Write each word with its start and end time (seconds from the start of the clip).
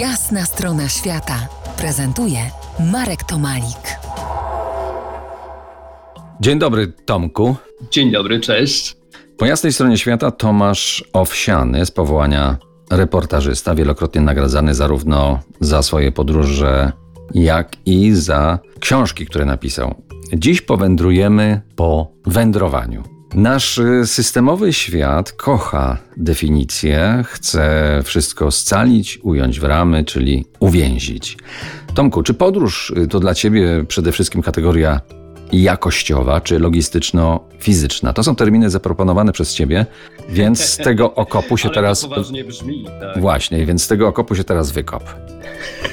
Jasna 0.00 0.44
strona 0.44 0.88
świata 0.88 1.48
prezentuje 1.78 2.38
Marek 2.92 3.24
Tomalik. 3.24 3.98
Dzień 6.40 6.58
dobry, 6.58 6.92
Tomku. 7.04 7.56
Dzień 7.90 8.12
dobry, 8.12 8.40
cześć. 8.40 8.96
Po 9.38 9.46
jasnej 9.46 9.72
stronie 9.72 9.98
świata 9.98 10.30
Tomasz 10.30 11.04
Owsiany 11.12 11.86
z 11.86 11.90
powołania 11.90 12.56
reportażysta, 12.90 13.74
wielokrotnie 13.74 14.20
nagradzany 14.20 14.74
zarówno 14.74 15.40
za 15.60 15.82
swoje 15.82 16.12
podróże, 16.12 16.92
jak 17.34 17.76
i 17.86 18.12
za 18.12 18.58
książki, 18.80 19.26
które 19.26 19.44
napisał. 19.44 19.94
Dziś 20.32 20.60
powędrujemy 20.62 21.60
po 21.76 22.10
wędrowaniu. 22.26 23.15
Nasz 23.36 23.80
systemowy 24.04 24.72
świat 24.72 25.32
kocha 25.32 25.98
definicję, 26.16 27.24
chce 27.26 28.00
wszystko 28.04 28.50
scalić, 28.50 29.18
ująć 29.22 29.60
w 29.60 29.64
ramy, 29.64 30.04
czyli 30.04 30.44
uwięzić. 30.60 31.36
Tomku, 31.94 32.22
czy 32.22 32.34
podróż 32.34 32.94
to 33.10 33.20
dla 33.20 33.34
ciebie 33.34 33.84
przede 33.88 34.12
wszystkim 34.12 34.42
kategoria 34.42 35.00
jakościowa 35.52 36.40
czy 36.40 36.58
logistyczno-fizyczna? 36.58 38.12
To 38.12 38.22
są 38.22 38.36
terminy 38.36 38.70
zaproponowane 38.70 39.32
przez 39.32 39.54
ciebie, 39.54 39.86
więc 40.28 40.60
z 40.60 40.76
tego 40.88 41.14
okopu 41.14 41.56
się 41.56 41.70
teraz. 41.70 42.00
To 42.00 42.08
poważnie 42.08 42.44
brzmi. 42.44 42.84
Tak. 43.00 43.20
Właśnie, 43.20 43.66
więc 43.66 43.82
z 43.82 43.88
tego 43.88 44.08
okopu 44.08 44.34
się 44.34 44.44
teraz 44.44 44.70
wykop. 44.70 45.04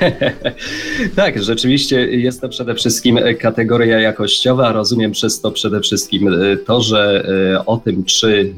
tak, 1.16 1.42
rzeczywiście 1.42 2.06
jest 2.06 2.40
to 2.40 2.48
przede 2.48 2.74
wszystkim 2.74 3.18
kategoria 3.38 4.00
jakościowa. 4.00 4.72
Rozumiem 4.72 5.12
przez 5.12 5.40
to 5.40 5.50
przede 5.50 5.80
wszystkim 5.80 6.28
e, 6.28 6.56
to, 6.56 6.82
że 6.82 7.24
e, 7.54 7.66
o 7.66 7.76
tym, 7.76 8.04
czy 8.04 8.54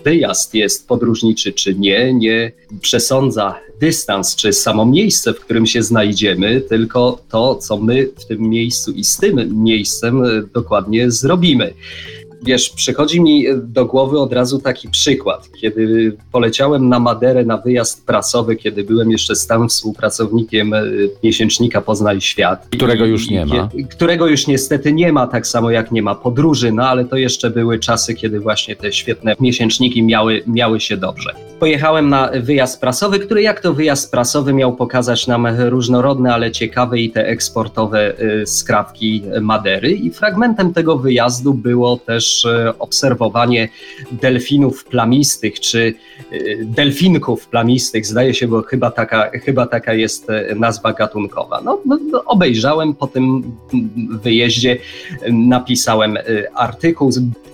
e, 0.00 0.04
wyjazd 0.04 0.54
jest 0.54 0.88
podróżniczy, 0.88 1.52
czy 1.52 1.74
nie, 1.74 2.14
nie 2.14 2.52
przesądza 2.80 3.54
dystans, 3.80 4.36
czy 4.36 4.52
samo 4.52 4.86
miejsce, 4.86 5.32
w 5.32 5.40
którym 5.40 5.66
się 5.66 5.82
znajdziemy, 5.82 6.60
tylko 6.60 7.18
to, 7.28 7.54
co 7.54 7.76
my 7.76 8.08
w 8.18 8.24
tym 8.24 8.40
miejscu 8.40 8.92
i 8.92 9.04
z 9.04 9.16
tym 9.16 9.64
miejscem 9.64 10.22
dokładnie 10.54 11.10
zrobimy. 11.10 11.74
Wiesz, 12.42 12.70
przychodzi 12.70 13.20
mi 13.20 13.44
do 13.62 13.86
głowy 13.86 14.18
od 14.20 14.32
razu 14.32 14.58
taki 14.58 14.88
przykład. 14.88 15.48
Kiedy 15.60 16.16
poleciałem 16.32 16.88
na 16.88 17.00
Maderę 17.00 17.44
na 17.44 17.56
wyjazd 17.56 18.06
prasowy, 18.06 18.56
kiedy 18.56 18.84
byłem 18.84 19.10
jeszcze 19.10 19.36
stałym 19.36 19.68
współpracownikiem 19.68 20.74
e, 20.74 20.82
miesięcznika 21.22 21.80
Poznaj 21.80 22.20
Świat. 22.20 22.68
Którego 22.70 23.06
już 23.06 23.30
nie 23.30 23.46
ma. 23.46 23.68
Którego 23.90 24.26
już 24.26 24.46
niestety 24.46 24.92
nie 24.92 25.12
ma, 25.12 25.26
tak 25.26 25.46
samo 25.46 25.70
jak 25.70 25.92
nie 25.92 26.02
ma 26.02 26.14
podróży, 26.14 26.72
no 26.72 26.88
ale 26.88 27.04
to 27.04 27.16
jeszcze 27.16 27.50
były 27.50 27.78
czasy, 27.78 28.14
kiedy 28.14 28.40
właśnie 28.40 28.76
te 28.76 28.92
świetne 28.92 29.36
miesięczniki 29.40 30.02
miały, 30.02 30.42
miały 30.46 30.80
się 30.80 30.96
dobrze. 30.96 31.45
Pojechałem 31.58 32.08
na 32.08 32.30
wyjazd 32.40 32.80
prasowy, 32.80 33.18
który 33.18 33.42
jak 33.42 33.60
to 33.60 33.74
wyjazd 33.74 34.10
prasowy 34.10 34.52
miał 34.52 34.76
pokazać 34.76 35.26
nam 35.26 35.46
różnorodne, 35.58 36.34
ale 36.34 36.50
ciekawe 36.50 36.98
i 36.98 37.10
te 37.10 37.28
eksportowe 37.28 38.18
e, 38.18 38.46
skrawki 38.46 39.22
Madery 39.40 39.92
i 39.92 40.10
fragmentem 40.10 40.72
tego 40.72 40.96
wyjazdu 40.98 41.54
było 41.54 41.96
też 41.96 42.46
E, 42.46 42.78
obserwowanie 42.78 43.68
delfinów 44.12 44.84
plamistych, 44.84 45.60
czy 45.60 45.94
e, 46.32 46.36
delfinków 46.64 47.48
plamistych, 47.48 48.06
zdaje 48.06 48.34
się, 48.34 48.48
bo 48.48 48.62
chyba 48.62 48.90
taka, 48.90 49.30
chyba 49.30 49.66
taka 49.66 49.94
jest 49.94 50.26
nazwa 50.56 50.92
gatunkowa. 50.92 51.60
No, 51.64 51.80
no, 51.86 51.98
no 52.10 52.24
obejrzałem 52.24 52.94
po 52.94 53.06
tym 53.06 53.56
wyjeździe, 54.22 54.76
napisałem 55.30 56.18
artykuł 56.54 57.10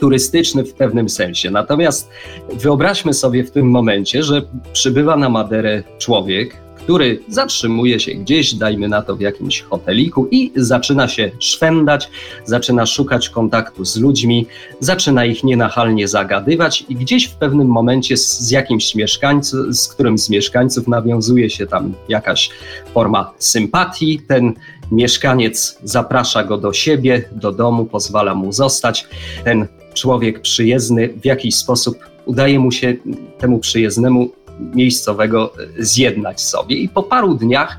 turystyczny 0.00 0.64
w 0.64 0.74
pewnym 0.74 1.08
sensie. 1.08 1.50
Natomiast 1.50 2.10
wyobraźmy 2.52 3.14
sobie 3.14 3.44
w 3.44 3.50
tym 3.50 3.70
momencie, 3.70 3.83
że 4.20 4.42
przybywa 4.72 5.16
na 5.16 5.28
Maderę 5.28 5.82
człowiek, 5.98 6.56
który 6.84 7.20
zatrzymuje 7.28 8.00
się 8.00 8.14
gdzieś, 8.14 8.54
dajmy 8.54 8.88
na 8.88 9.02
to 9.02 9.16
w 9.16 9.20
jakimś 9.20 9.62
hoteliku 9.62 10.28
i 10.30 10.52
zaczyna 10.56 11.08
się 11.08 11.30
szwendać, 11.38 12.10
zaczyna 12.44 12.86
szukać 12.86 13.28
kontaktu 13.28 13.84
z 13.84 13.96
ludźmi, 13.96 14.46
zaczyna 14.80 15.24
ich 15.24 15.44
nienachalnie 15.44 16.08
zagadywać 16.08 16.84
i 16.88 16.94
gdzieś 16.94 17.24
w 17.24 17.34
pewnym 17.34 17.68
momencie 17.68 18.16
z, 18.16 18.40
z 18.40 18.50
jakimś 18.50 18.94
mieszkańcem, 18.94 19.74
z 19.74 19.88
którymś 19.88 20.20
z 20.20 20.30
mieszkańców 20.30 20.88
nawiązuje 20.88 21.50
się 21.50 21.66
tam 21.66 21.94
jakaś 22.08 22.50
forma 22.94 23.32
sympatii, 23.38 24.20
ten 24.28 24.52
mieszkaniec 24.92 25.78
zaprasza 25.82 26.44
go 26.44 26.58
do 26.58 26.72
siebie, 26.72 27.28
do 27.32 27.52
domu, 27.52 27.84
pozwala 27.84 28.34
mu 28.34 28.52
zostać. 28.52 29.06
Ten 29.44 29.66
człowiek 29.94 30.40
przyjezdny 30.40 31.08
w 31.08 31.24
jakiś 31.24 31.54
sposób 31.54 31.98
udaje 32.24 32.58
mu 32.58 32.72
się 32.72 32.94
temu 33.38 33.58
przyjezdnemu 33.58 34.30
miejscowego 34.60 35.52
zjednać 35.78 36.40
sobie. 36.40 36.76
I 36.76 36.88
po 36.88 37.02
paru 37.02 37.34
dniach 37.34 37.78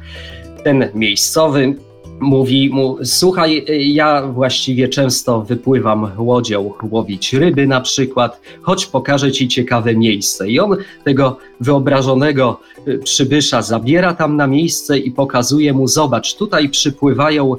ten 0.63 0.89
miejscowy 0.93 1.75
mówi 2.19 2.69
mu: 2.69 2.97
Słuchaj, 3.03 3.65
ja 3.79 4.27
właściwie 4.27 4.87
często 4.87 5.41
wypływam 5.41 6.11
łodzią 6.17 6.73
łowić 6.91 7.33
ryby 7.33 7.67
na 7.67 7.81
przykład, 7.81 8.41
choć 8.61 8.85
pokażę 8.85 9.31
ci 9.31 9.47
ciekawe 9.47 9.95
miejsce. 9.95 10.49
I 10.49 10.59
on 10.59 10.77
tego 11.03 11.37
wyobrażonego 11.59 12.59
przybysza 13.03 13.61
zabiera 13.61 14.13
tam 14.13 14.37
na 14.37 14.47
miejsce 14.47 14.97
i 14.97 15.11
pokazuje 15.11 15.73
mu: 15.73 15.87
Zobacz, 15.87 16.35
tutaj 16.35 16.69
przypływają 16.69 17.55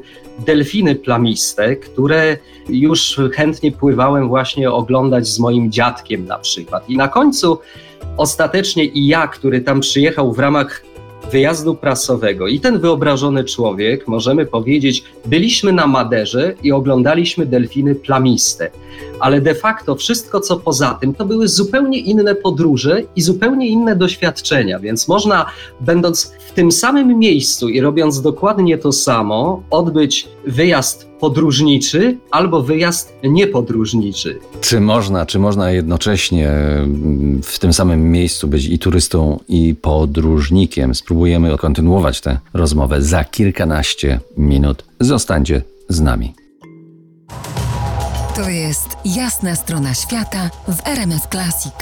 delfiny 0.46 0.94
plamiste, 0.94 1.76
które 1.76 2.36
już 2.68 3.20
chętnie 3.32 3.72
pływałem 3.72 4.28
właśnie 4.28 4.70
oglądać 4.70 5.28
z 5.28 5.38
moim 5.38 5.72
dziadkiem 5.72 6.26
na 6.26 6.38
przykład. 6.38 6.90
I 6.90 6.96
na 6.96 7.08
końcu 7.08 7.58
ostatecznie 8.16 8.84
i 8.84 9.06
ja, 9.06 9.28
który 9.28 9.60
tam 9.60 9.80
przyjechał 9.80 10.32
w 10.32 10.38
ramach 10.38 10.82
wyjazdu 11.32 11.74
prasowego. 11.74 12.48
I 12.48 12.60
ten 12.60 12.78
wyobrażony 12.78 13.44
człowiek, 13.44 14.08
możemy 14.08 14.46
powiedzieć, 14.46 15.04
byliśmy 15.24 15.72
na 15.72 15.86
Maderze 15.86 16.54
i 16.62 16.72
oglądaliśmy 16.72 17.46
delfiny 17.46 17.94
plamiste, 17.94 18.70
ale 19.20 19.40
de 19.40 19.54
facto 19.54 19.94
wszystko 19.94 20.40
co 20.40 20.56
poza 20.56 20.98
tym 21.00 21.14
to 21.14 21.24
były 21.24 21.48
zupełnie 21.48 21.98
inne 21.98 22.34
podróże 22.34 23.02
i 23.16 23.22
zupełnie 23.22 23.68
inne 23.68 23.96
doświadczenia, 23.96 24.78
więc 24.78 25.08
można 25.08 25.46
będąc 25.80 26.32
w 26.48 26.52
tym 26.52 26.72
samym 26.72 27.18
miejscu 27.18 27.68
i 27.68 27.80
robiąc 27.80 28.22
dokładnie 28.22 28.78
to 28.78 28.92
samo, 28.92 29.62
odbyć 29.70 30.28
wyjazd 30.46 31.08
podróżniczy 31.20 32.18
albo 32.30 32.62
wyjazd 32.62 33.12
niepodróżniczy. 33.24 34.38
Czy 34.60 34.80
można, 34.80 35.26
czy 35.26 35.38
można 35.38 35.70
jednocześnie 35.70 36.48
mm, 36.48 37.40
w 37.42 37.58
tym 37.58 37.72
samym 37.72 38.10
miejscu 38.10 38.48
być 38.48 38.64
i 38.64 38.78
turystą, 38.78 39.40
i 39.48 39.74
podróżnikiem? 39.82 40.94
Spróbujemy 40.94 41.58
kontynuować 41.58 42.20
tę 42.20 42.38
rozmowę 42.54 43.02
za 43.02 43.24
kilkanaście 43.24 44.20
minut. 44.36 44.84
Zostańcie 45.00 45.62
z 45.88 46.00
nami. 46.00 46.34
To 48.36 48.48
jest 48.50 48.88
jasna 49.04 49.56
strona 49.56 49.94
świata 49.94 50.50
w 50.68 50.88
RMS 50.88 51.22
Classic. 51.30 51.74